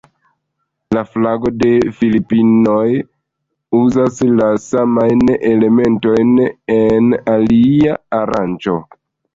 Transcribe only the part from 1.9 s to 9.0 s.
Filipinoj uzas la samajn elementojn en alia aranĝo.